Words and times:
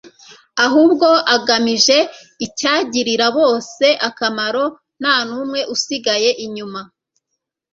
ahubwo 0.65 1.07
agamije 1.35 1.97
icyagirira 2.45 3.27
bose 3.37 3.85
akamaro, 4.09 4.63
nta 5.01 5.15
n'umwe 5.27 5.61
usigaye 5.75 6.29
inyuma 6.45 6.81